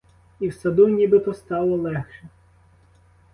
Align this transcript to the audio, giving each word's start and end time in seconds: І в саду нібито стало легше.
І 0.39 0.47
в 0.49 0.53
саду 0.53 0.87
нібито 0.89 1.33
стало 1.33 1.75
легше. 1.77 2.29